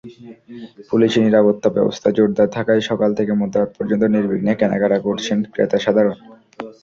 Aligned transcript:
পুলিশি 0.91 1.19
নিরাপত্তাব্যবস্থা 1.21 2.07
জোরদার 2.17 2.49
থাকায় 2.49 2.81
সকাল 2.81 3.09
থেকে 3.13 3.31
মধ্যরাত 3.33 3.69
পর্যন্ত 3.77 4.03
নির্বিঘ্নে 4.05 4.53
কেনাকাটা 4.59 4.97
করছেন 4.99 5.37
ক্রেতাসাধারণ। 5.53 6.17